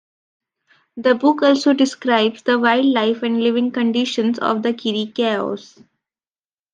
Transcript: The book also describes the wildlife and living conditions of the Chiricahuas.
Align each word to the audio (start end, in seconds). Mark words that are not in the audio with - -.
The 0.97 1.13
book 1.13 1.43
also 1.43 1.73
describes 1.73 2.41
the 2.41 2.57
wildlife 2.57 3.21
and 3.21 3.39
living 3.39 3.69
conditions 3.69 4.39
of 4.39 4.63
the 4.63 4.73
Chiricahuas. 4.73 5.77